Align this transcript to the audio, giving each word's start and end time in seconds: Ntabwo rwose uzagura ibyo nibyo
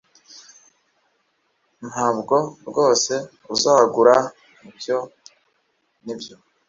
Ntabwo 1.89 2.35
rwose 2.67 3.13
uzagura 3.53 4.15
ibyo 4.69 4.97
nibyo 6.05 6.35